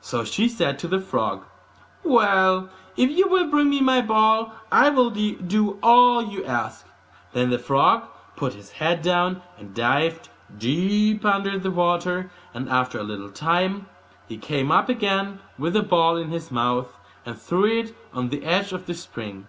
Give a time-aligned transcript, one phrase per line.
[0.00, 1.44] So she said to the frog,
[2.02, 6.86] 'Well, if you will bring me my ball, I will do all you ask.'
[7.34, 8.04] Then the frog
[8.36, 13.84] put his head down, and dived deep under the water; and after a little while
[14.26, 18.42] he came up again, with the ball in his mouth, and threw it on the
[18.46, 19.46] edge of the spring.